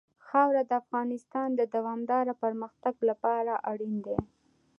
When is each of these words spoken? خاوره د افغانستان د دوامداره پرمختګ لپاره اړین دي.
خاوره 0.27 0.63
د 0.69 0.71
افغانستان 0.83 1.49
د 1.55 1.61
دوامداره 1.75 2.33
پرمختګ 2.43 2.95
لپاره 3.09 3.53
اړین 3.71 3.95
دي. 4.05 4.17